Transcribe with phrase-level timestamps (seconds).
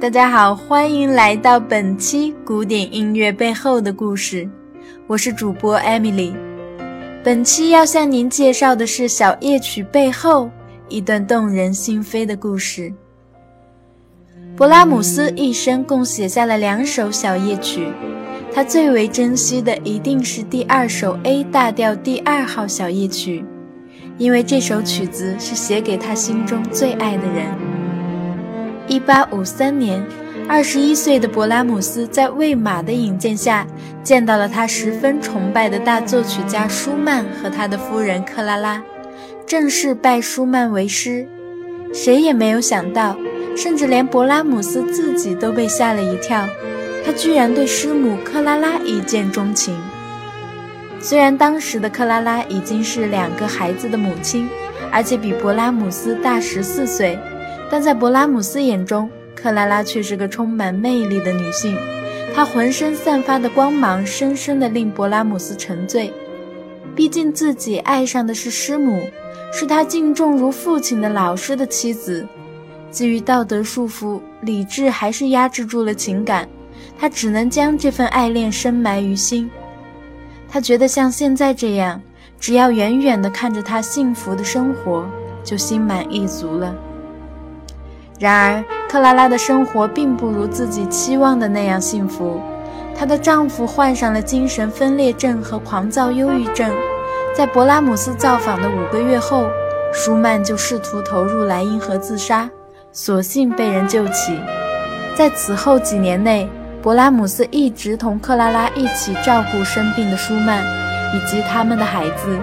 [0.00, 4.48] 大家好，欢迎来到本期古典音乐背后的故事，
[5.08, 6.32] 我是主播 Emily。
[7.24, 10.48] 本期要向您介绍的是小夜曲背后
[10.88, 12.92] 一段动人心扉的故事。
[14.56, 17.88] 勃拉姆斯一生共写下了两首小夜曲，
[18.52, 23.44] 他最为珍惜的一定是第二首 A 大调第二号小夜曲，
[24.16, 27.67] 因为这首曲子是写给他心中最爱的人。
[28.88, 30.02] 一八五三年，
[30.48, 33.66] 二十一岁的勃拉姆斯在魏玛的引荐下，
[34.02, 38.82] 见到了他十分崇拜的大作曲家舒曼和他的夫人克拉拉，
[39.46, 41.28] 正式拜舒曼为师。
[41.92, 43.14] 谁也没有想到，
[43.54, 46.48] 甚至连勃拉姆斯自己都被吓了一跳，
[47.04, 49.78] 他居然对师母克拉拉一见钟情。
[50.98, 54.48] 虽然当时的克拉拉已经是两个孩子的母亲，
[54.90, 57.18] 而且比勃拉姆斯大十四岁。
[57.70, 61.76] 但在勃拉姆斯眼中，克拉拉却是个充满魅力的女性。
[62.34, 66.12] 她浑身散发的光芒，深深地令勃拉姆斯沉醉。
[66.94, 69.08] 毕竟自己爱上的是师母，
[69.52, 72.26] 是他敬重如父亲的老师的妻子。
[72.90, 76.48] 基于道德束缚，理智还是压制住了情感，
[76.98, 79.48] 他只能将这份爱恋深埋于心。
[80.48, 82.00] 他觉得像现在这样，
[82.40, 85.06] 只要远远地看着她幸福的生活，
[85.44, 86.74] 就心满意足了。
[88.18, 92.40] 然而，克拉拉的生活并不如自己期望的那样幸福。
[92.96, 96.68] 她的丈夫患上了精神分裂症和狂躁忧郁症。
[97.36, 99.46] 在勃拉姆斯造访的五个月后，
[99.92, 102.50] 舒曼就试图投入莱茵河自杀，
[102.90, 104.36] 所幸被人救起。
[105.14, 106.50] 在此后几年内，
[106.82, 110.64] 勃拉姆斯一直同克拉拉一起照顾生病的舒曼
[111.14, 112.36] 以及他们的孩子，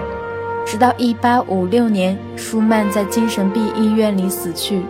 [0.64, 4.80] 直到1856年，舒曼在精神病医院里死去。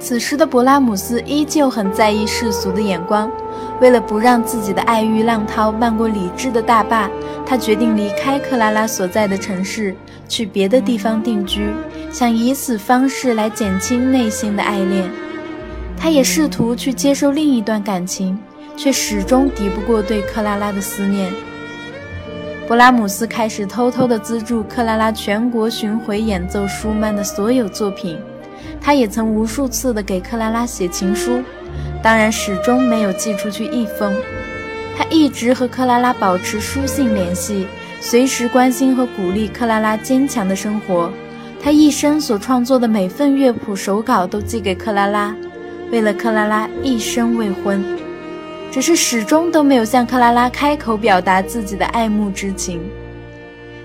[0.00, 3.30] 此时的勃拉姆斯依旧很在意世俗的眼光，
[3.80, 7.08] 为了不让自己的爱欲浪涛漫过理智的大坝，
[7.44, 9.94] 他决定离开克拉拉所在的城市，
[10.26, 11.68] 去别的地方定居，
[12.10, 15.08] 想以此方式来减轻内心的爱恋。
[15.98, 18.38] 他也试图去接受另一段感情，
[18.74, 21.30] 却始终敌不过对克拉拉的思念。
[22.66, 28.18] 勃拉姆斯开始偷偷地资助克拉拉全国巡回演奏舒曼的所有作品。
[28.80, 31.42] 他也曾无数次的给克拉拉写情书，
[32.02, 34.14] 当然始终没有寄出去一封。
[34.96, 37.66] 他一直和克拉拉保持书信联系，
[38.00, 41.10] 随时关心和鼓励克拉拉坚强的生活。
[41.62, 45.34] 他一生所创作的每份乐谱手稿都寄给克拉拉，
[45.90, 47.84] 为了克拉拉一生未婚，
[48.70, 52.80] 只是始终都没有向克拉拉开口表达自己的爱慕之情。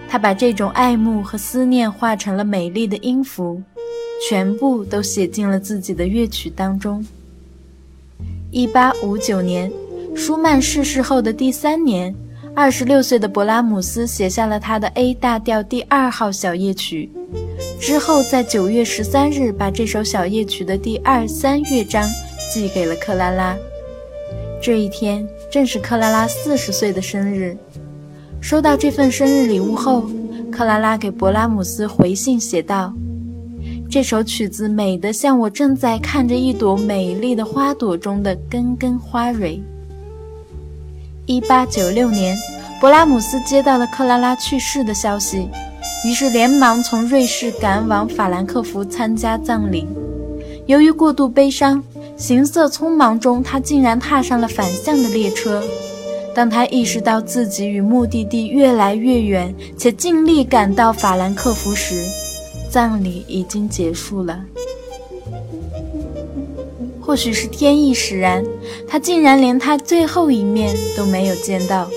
[0.08, 3.62] 他把这种爱慕和思念化成了美丽的音符。
[4.28, 7.06] 全部都写进了自己的乐曲当中。
[8.52, 9.72] 一八五九年，
[10.16, 12.16] 舒曼逝世后的第三年，
[12.56, 17.10] 二十六岁的勃拉姆斯写下了他的 A 大调第二号小夜曲。
[17.80, 22.10] 之后，在九月十三日，把这首小夜曲的第二、三乐章
[22.52, 23.58] 寄给了克拉拉。
[24.62, 27.56] 这一天正是克拉拉四十岁的生日。
[28.42, 30.10] 收到这份生日礼物后，
[30.52, 32.94] 克拉拉给勃拉姆斯回信写道。
[33.90, 39.62] 这首曲子美得像我正在看着一朵美丽的花朵中的根根花蕊。
[41.26, 42.38] 一八九六年，
[42.82, 45.48] 勃拉姆斯接到了克拉拉去世的消息，
[46.06, 49.88] 于是连忙从瑞士赶往法兰克福参加葬礼。
[50.66, 51.82] 由于过度悲伤，
[52.18, 55.64] 行色匆忙中，他竟然踏上了反向的列车。
[56.34, 62.04] 当他意识到自己与目的地越来越远，且尽力赶到法兰克福时，
[62.76, 64.44] 葬礼已经结束了，
[67.00, 68.44] 或许是天意使然，
[68.86, 71.90] 他竟然连他最后一面都没有见到。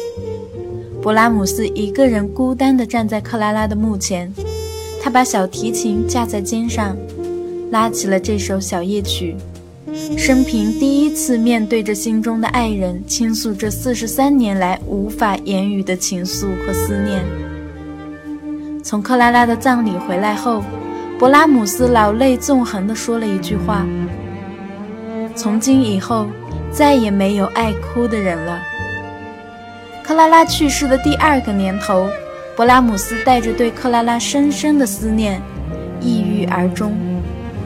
[1.03, 4.33] 勃拉姆斯一个人孤单地站在克拉拉的墓前，
[5.03, 6.97] 他把小提琴架在肩上，
[7.72, 9.34] 拉起了这首小夜曲，
[10.16, 17.58] 生平第一次面对着心中的爱人，倾诉这四十三年来无法言语的情愫和思念。
[18.88, 20.64] 从克拉拉的葬礼回来后，
[21.20, 23.84] 勃拉姆斯老泪纵横地说了一句话
[25.36, 26.26] ：“从今以后，
[26.72, 28.58] 再也没有爱哭的人了。”
[30.02, 32.08] 克拉拉去世的第二个年头，
[32.56, 35.38] 勃拉姆斯带着对克拉拉深深的思念，
[36.00, 36.96] 抑郁而终。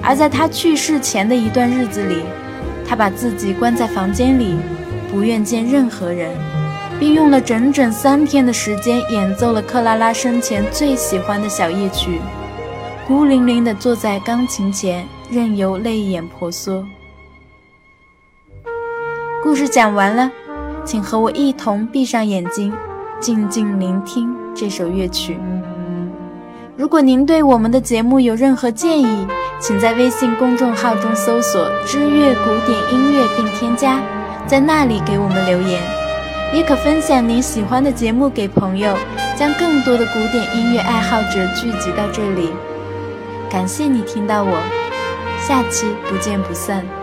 [0.03, 2.25] 而在他去世前的一段日子里，
[2.85, 4.57] 他把自己关在房间里，
[5.09, 6.33] 不愿见任何人。
[7.03, 12.21] 并用了整整三天的时间演奏了克拉拉生前最喜欢的小夜曲，
[13.09, 16.87] 孤零零地坐在钢琴前，任由泪眼婆娑。
[19.43, 20.31] 故事讲完了，
[20.85, 22.73] 请和我一同闭上眼睛，
[23.19, 25.37] 静静聆听这首乐曲。
[26.77, 29.27] 如果您对我们的节目有任何建议，
[29.59, 33.99] 请在微信公众号中搜索“知乐古典音乐”并添加，
[34.47, 36.02] 在那里给我们留言。
[36.53, 38.95] 也可分享您喜欢的节目给朋友，
[39.35, 42.51] 将更多的古典音乐爱好者聚集到这里。
[43.51, 44.63] 感谢你听到我，
[45.41, 47.02] 下期不见不散。